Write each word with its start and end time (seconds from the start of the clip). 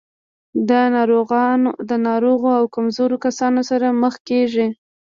له 1.87 1.93
ناروغو 2.07 2.49
او 2.59 2.63
کمزورو 2.75 3.15
کسانو 3.25 3.61
سره 3.69 3.87
مخ 4.01 4.15
کېږي. 4.29 4.67